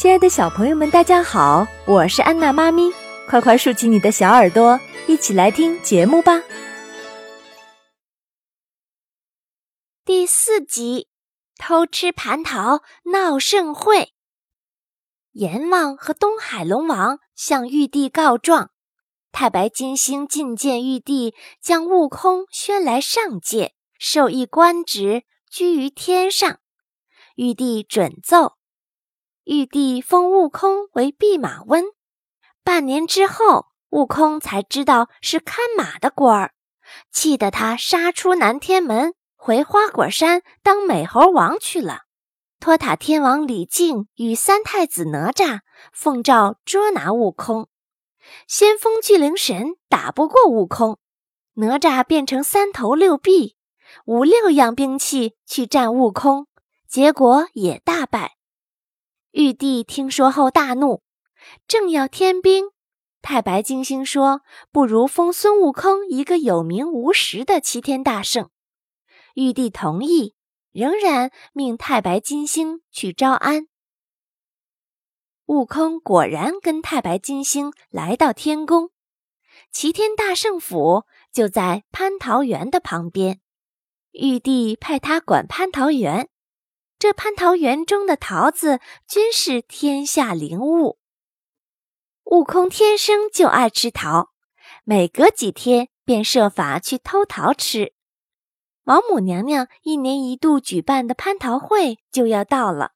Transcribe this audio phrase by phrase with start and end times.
[0.00, 2.90] 亲爱的小朋友们，大家好，我是安娜妈咪，
[3.28, 6.42] 快快竖起你的小耳朵，一起来听节目吧。
[10.06, 11.08] 第四集，
[11.58, 12.80] 偷吃蟠桃
[13.12, 14.14] 闹盛会。
[15.32, 18.70] 阎王和东海龙王向玉帝告状，
[19.30, 26.58] 太白金星觐见玉帝，将悟空宣来上界，授一官职，居于天上。
[27.34, 28.59] 玉帝准奏。
[29.52, 31.82] 玉帝封悟空为弼马温，
[32.62, 36.52] 半年之后，悟空才知道是看马的官儿，
[37.10, 42.02] 气得他杀出南天门，回花果山当美猴王去了。
[42.60, 47.66] 托塔天王李靖与三太子哪吒奉诏捉拿悟空，
[48.46, 50.98] 先锋巨灵神打不过悟空，
[51.54, 53.56] 哪吒变成三头六臂，
[54.04, 56.46] 五六样兵器去战悟空，
[56.88, 58.36] 结果也大败。
[59.32, 61.02] 玉帝听说后大怒，
[61.68, 62.70] 正要添兵，
[63.22, 68.50] 太白金星说：“不如封孙悟空一个有名无实的齐天大圣。”
[69.34, 70.34] 玉帝同意，
[70.72, 73.68] 仍然命太白金星去招安。
[75.46, 78.90] 悟空果然跟太白金星来到天宫，
[79.70, 83.40] 齐天大圣府就在蟠桃园的旁边，
[84.10, 86.28] 玉帝派他管蟠桃园。
[87.00, 90.98] 这蟠桃园中的桃子均是天下灵物。
[92.24, 94.32] 悟空天生就爱吃桃，
[94.84, 97.94] 每隔几天便设法去偷桃吃。
[98.84, 102.92] 王母娘娘一年一度举办的蟠桃会就要到了，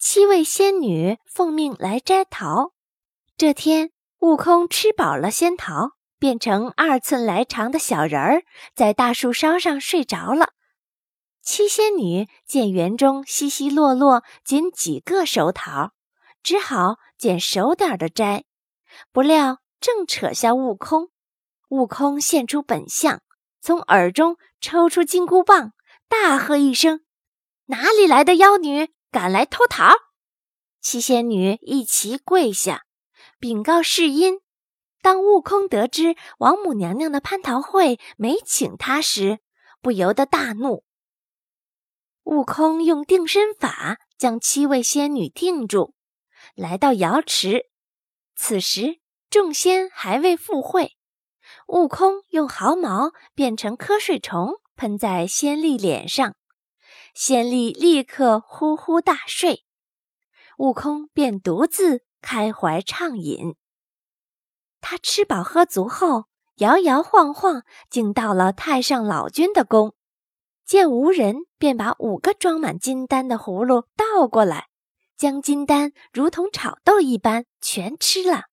[0.00, 2.72] 七位仙女奉命来摘桃。
[3.36, 8.42] 这天，悟空吃饱了仙桃，变成二寸来长的小人儿，
[8.74, 10.54] 在大树梢上睡着了。
[11.46, 15.92] 七仙女见园中稀稀落落仅几个熟桃，
[16.42, 18.44] 只好捡熟点的摘。
[19.12, 21.08] 不料正扯下悟空，
[21.68, 23.22] 悟空现出本相，
[23.60, 25.72] 从耳中抽出金箍棒，
[26.08, 27.02] 大喝一声
[27.66, 29.94] ：“哪里来的妖女，敢来偷桃？”
[30.82, 32.86] 七仙女一齐跪下，
[33.38, 34.40] 禀告世音。
[35.00, 39.38] 当悟空得知王母娘娘的蟠桃会没请他时，
[39.80, 40.82] 不由得大怒。
[42.26, 45.94] 悟空用定身法将七位仙女定住，
[46.56, 47.66] 来到瑶池。
[48.34, 48.98] 此时
[49.30, 50.96] 众仙还未赴会，
[51.68, 56.34] 悟空用毫毛变成瞌睡虫，喷在仙丽脸上，
[57.14, 59.64] 仙丽立刻呼呼大睡。
[60.58, 63.54] 悟空便独自开怀畅饮。
[64.80, 66.24] 他吃饱喝足后，
[66.56, 69.94] 摇摇晃晃，竟到了太上老君的宫。
[70.66, 74.66] 见无人，便把五个装满金丹的葫芦倒过来，
[75.16, 78.46] 将金丹如同炒豆一般全吃了。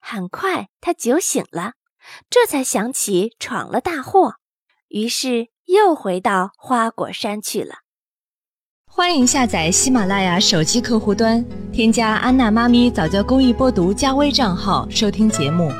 [0.00, 1.74] 很快，他酒醒了，
[2.30, 4.36] 这才想起闯了大祸，
[4.88, 7.80] 于是又回到花果山去了。
[8.86, 15.70] 欢迎下载喜马拉雅手机客户端，添加安娜妈咪早教公益播读加微账号，收听节目。